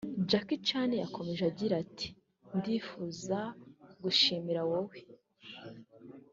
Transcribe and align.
Jackie 0.29 0.61
Chan 0.67 0.89
yakomeje 1.03 1.43
agira 1.51 1.75
ati 1.83 2.07
“Ndifuza 2.57 3.39
gushimira 4.01 4.61
wowe 4.69 4.97